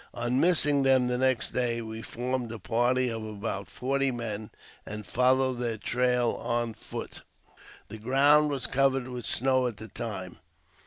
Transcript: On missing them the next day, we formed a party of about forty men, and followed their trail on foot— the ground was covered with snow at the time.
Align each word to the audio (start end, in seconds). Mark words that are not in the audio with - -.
On 0.15 0.39
missing 0.39 0.81
them 0.81 1.07
the 1.09 1.17
next 1.19 1.51
day, 1.51 1.79
we 1.79 2.01
formed 2.01 2.51
a 2.51 2.57
party 2.57 3.09
of 3.09 3.23
about 3.23 3.67
forty 3.69 4.09
men, 4.09 4.49
and 4.83 5.05
followed 5.05 5.57
their 5.59 5.77
trail 5.77 6.31
on 6.43 6.73
foot— 6.73 7.21
the 7.89 7.99
ground 7.99 8.49
was 8.49 8.65
covered 8.65 9.07
with 9.07 9.27
snow 9.27 9.67
at 9.67 9.77
the 9.77 9.89
time. 9.89 10.39